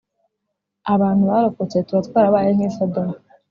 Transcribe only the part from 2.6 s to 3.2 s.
Sodomu